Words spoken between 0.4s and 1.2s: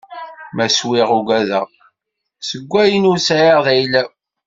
Ma swiɣ